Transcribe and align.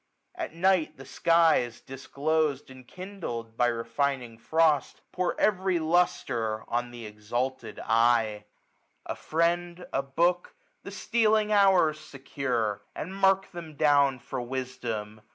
At 0.33 0.55
night 0.55 0.97
the 0.97 1.05
skies, 1.05 1.79
Disclos'd 1.79 2.71
and 2.71 2.87
kindled 2.87 3.55
by 3.55 3.67
refining 3.67 4.39
frost, 4.39 4.99
Pour 5.11 5.39
every 5.39 5.77
lustre 5.77 6.63
on 6.67 6.91
th* 6.91 7.07
exalted 7.07 7.79
eye. 7.85 8.45
1330 9.05 9.05
AUTUMN. 9.05 9.05
i7t 9.05 9.11
A 9.11 9.15
friend, 9.29 9.85
a 9.93 10.01
book, 10.01 10.55
the 10.81 10.89
stealing 10.89 11.51
hours 11.51 11.99
secure, 11.99 12.81
And 12.95 13.13
mark 13.15 13.51
them 13.51 13.75
down 13.75 14.17
for 14.17 14.41
wisdom. 14.41 15.21